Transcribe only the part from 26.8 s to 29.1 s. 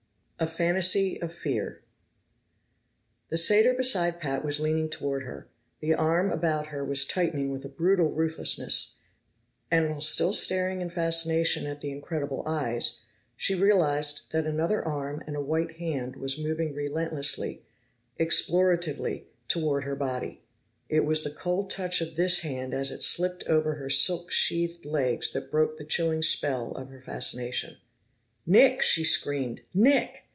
her fascination. "Nick!" she